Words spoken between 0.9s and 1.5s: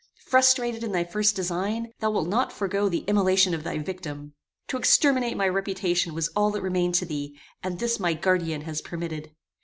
thy first